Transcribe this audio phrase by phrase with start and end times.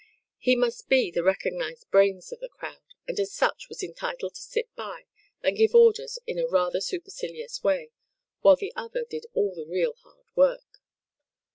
[0.39, 4.41] He must be the recognized brains of the crowd, and as such was entitled to
[4.41, 5.05] sit by,
[5.43, 7.91] and give orders in a rather supercilious way,
[8.39, 10.81] while the other did all the real hard work.